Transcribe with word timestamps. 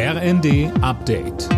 RND 0.00 0.70
Update. 0.80 1.48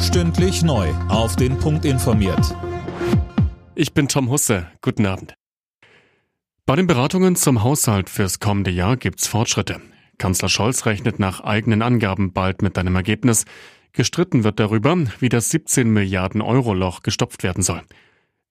Stündlich 0.00 0.62
neu. 0.62 0.88
Auf 1.10 1.36
den 1.36 1.58
Punkt 1.58 1.84
informiert. 1.84 2.56
Ich 3.74 3.92
bin 3.92 4.08
Tom 4.08 4.30
Husse. 4.30 4.68
Guten 4.80 5.04
Abend. 5.04 5.34
Bei 6.64 6.76
den 6.76 6.86
Beratungen 6.86 7.36
zum 7.36 7.62
Haushalt 7.62 8.08
fürs 8.08 8.40
kommende 8.40 8.70
Jahr 8.70 8.96
gibt's 8.96 9.26
Fortschritte. 9.26 9.82
Kanzler 10.16 10.48
Scholz 10.48 10.86
rechnet 10.86 11.18
nach 11.18 11.42
eigenen 11.42 11.82
Angaben 11.82 12.32
bald 12.32 12.62
mit 12.62 12.78
einem 12.78 12.96
Ergebnis. 12.96 13.44
Gestritten 13.92 14.44
wird 14.44 14.60
darüber, 14.60 14.96
wie 15.18 15.28
das 15.28 15.50
17 15.50 15.90
Milliarden 15.90 16.40
Euro 16.40 16.72
Loch 16.72 17.02
gestopft 17.02 17.42
werden 17.42 17.62
soll. 17.62 17.82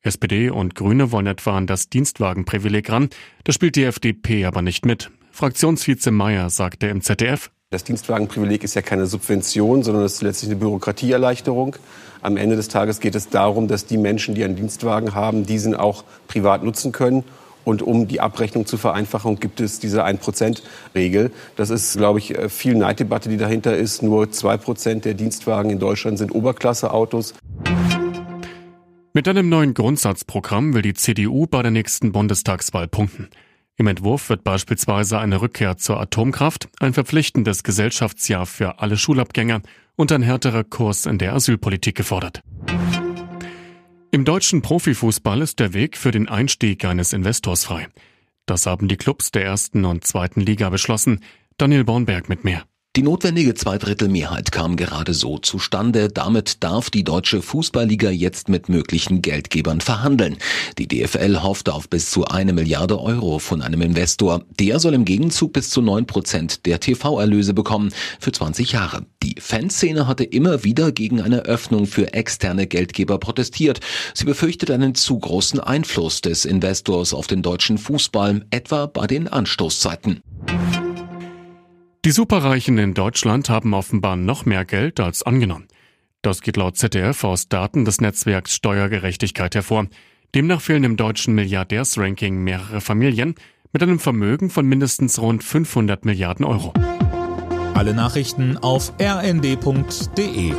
SPD 0.01 0.51
und 0.51 0.75
Grüne 0.75 1.11
wollen 1.11 1.25
etwa 1.25 1.57
an 1.57 1.65
das 1.65 1.89
Dienstwagenprivileg 1.89 2.87
ran. 2.91 3.09
Da 3.45 3.51
spielt 3.51 3.77
die 3.77 3.85
FDP 3.85 4.45
aber 4.45 4.61
nicht 4.61 4.85
mit. 4.85 5.09
Fraktionsvize 5.39 6.11
Meyer 6.11 6.49
sagte 6.49 6.87
im 6.87 6.99
ZDF, 6.99 7.49
das 7.69 7.85
Dienstwagenprivileg 7.85 8.61
ist 8.65 8.73
ja 8.73 8.81
keine 8.81 9.05
Subvention, 9.05 9.83
sondern 9.83 10.03
es 10.03 10.15
ist 10.15 10.21
letztlich 10.21 10.51
eine 10.51 10.59
Bürokratieerleichterung. 10.59 11.77
Am 12.21 12.35
Ende 12.35 12.57
des 12.57 12.67
Tages 12.67 12.99
geht 12.99 13.15
es 13.15 13.29
darum, 13.29 13.69
dass 13.69 13.85
die 13.85 13.97
Menschen, 13.97 14.35
die 14.35 14.43
einen 14.43 14.57
Dienstwagen 14.57 15.15
haben, 15.15 15.45
diesen 15.45 15.75
auch 15.75 16.03
privat 16.27 16.65
nutzen 16.65 16.91
können. 16.91 17.23
Und 17.63 17.81
um 17.81 18.09
die 18.09 18.19
Abrechnung 18.19 18.65
zu 18.65 18.75
vereinfachen, 18.75 19.39
gibt 19.39 19.61
es 19.61 19.79
diese 19.79 20.03
1%-Regel. 20.03 21.31
Das 21.55 21.69
ist, 21.69 21.95
glaube 21.95 22.19
ich, 22.19 22.35
viel 22.49 22.75
Neiddebatte, 22.75 23.29
die 23.29 23.37
dahinter 23.37 23.77
ist. 23.77 24.03
Nur 24.03 24.25
2% 24.25 25.03
der 25.03 25.13
Dienstwagen 25.13 25.71
in 25.71 25.79
Deutschland 25.79 26.17
sind 26.17 26.35
Oberklasseautos. 26.35 27.33
Mit 29.13 29.25
einem 29.25 29.47
neuen 29.47 29.73
Grundsatzprogramm 29.73 30.73
will 30.73 30.81
die 30.81 30.95
CDU 30.95 31.47
bei 31.47 31.61
der 31.61 31.71
nächsten 31.71 32.11
Bundestagswahl 32.11 32.89
punkten. 32.89 33.29
Im 33.79 33.87
Entwurf 33.87 34.27
wird 34.27 34.43
beispielsweise 34.43 35.19
eine 35.19 35.39
Rückkehr 35.39 35.77
zur 35.77 36.01
Atomkraft, 36.01 36.67
ein 36.81 36.93
verpflichtendes 36.93 37.63
Gesellschaftsjahr 37.63 38.45
für 38.45 38.79
alle 38.79 38.97
Schulabgänger 38.97 39.61
und 39.95 40.11
ein 40.11 40.21
härterer 40.21 40.65
Kurs 40.65 41.05
in 41.05 41.17
der 41.17 41.33
Asylpolitik 41.33 41.95
gefordert. 41.95 42.41
Im 44.11 44.25
deutschen 44.25 44.61
Profifußball 44.61 45.41
ist 45.41 45.59
der 45.61 45.73
Weg 45.73 45.95
für 45.95 46.11
den 46.11 46.27
Einstieg 46.27 46.83
eines 46.83 47.13
Investors 47.13 47.63
frei. 47.63 47.87
Das 48.45 48.65
haben 48.65 48.89
die 48.89 48.97
Clubs 48.97 49.31
der 49.31 49.45
ersten 49.45 49.85
und 49.85 50.03
zweiten 50.03 50.41
Liga 50.41 50.69
beschlossen. 50.69 51.23
Daniel 51.55 51.85
Bornberg 51.85 52.27
mit 52.27 52.43
mehr. 52.43 52.65
Die 52.99 53.03
notwendige 53.03 53.53
Zweidrittelmehrheit 53.53 54.51
kam 54.51 54.75
gerade 54.75 55.13
so 55.13 55.37
zustande. 55.37 56.09
Damit 56.09 56.65
darf 56.65 56.89
die 56.89 57.05
deutsche 57.05 57.41
Fußballliga 57.41 58.09
jetzt 58.09 58.49
mit 58.49 58.67
möglichen 58.67 59.21
Geldgebern 59.21 59.79
verhandeln. 59.79 60.35
Die 60.77 60.85
DFL 60.85 61.41
hofft 61.41 61.69
auf 61.69 61.87
bis 61.87 62.11
zu 62.11 62.25
eine 62.25 62.51
Milliarde 62.51 62.99
Euro 62.99 63.39
von 63.39 63.61
einem 63.61 63.79
Investor. 63.79 64.43
Der 64.59 64.81
soll 64.81 64.95
im 64.95 65.05
Gegenzug 65.05 65.53
bis 65.53 65.69
zu 65.69 65.81
neun 65.81 66.07
Prozent 66.07 66.65
der 66.65 66.81
TV-Erlöse 66.81 67.53
bekommen 67.53 67.93
für 68.19 68.33
20 68.33 68.73
Jahre. 68.73 69.05
Die 69.23 69.35
Fanszene 69.39 70.05
hatte 70.05 70.25
immer 70.25 70.65
wieder 70.65 70.91
gegen 70.91 71.21
eine 71.21 71.43
Öffnung 71.43 71.85
für 71.85 72.11
externe 72.11 72.67
Geldgeber 72.67 73.17
protestiert. 73.17 73.79
Sie 74.13 74.25
befürchtet 74.25 74.71
einen 74.71 74.93
zu 74.93 75.17
großen 75.17 75.61
Einfluss 75.61 76.19
des 76.19 76.43
Investors 76.43 77.13
auf 77.13 77.27
den 77.27 77.43
deutschen 77.43 77.77
Fußball, 77.77 78.45
etwa 78.49 78.87
bei 78.87 79.07
den 79.07 79.29
Anstoßzeiten. 79.29 80.21
Die 82.05 82.11
Superreichen 82.11 82.77
in 82.77 82.93
Deutschland 82.93 83.49
haben 83.49 83.73
offenbar 83.73 84.15
noch 84.15 84.45
mehr 84.45 84.63
Geld 84.63 85.01
als 85.01 85.21
angenommen. 85.21 85.67
Das 86.21 86.41
geht 86.41 86.55
laut 86.55 86.77
ZDF 86.77 87.25
aus 87.25 87.49
Daten 87.49 87.83
des 87.83 87.99
Netzwerks 87.99 88.55
Steuergerechtigkeit 88.55 89.53
hervor. 89.53 89.87
Demnach 90.33 90.61
fehlen 90.61 90.85
im 90.85 90.95
deutschen 90.95 91.35
Milliardärsranking 91.35 92.41
mehrere 92.41 92.79
Familien 92.79 93.35
mit 93.73 93.83
einem 93.83 93.99
Vermögen 93.99 94.49
von 94.49 94.65
mindestens 94.65 95.19
rund 95.19 95.43
500 95.43 96.05
Milliarden 96.05 96.45
Euro. 96.45 96.73
Alle 97.73 97.93
Nachrichten 97.93 98.57
auf 98.57 98.93
rnd.de 99.01 100.53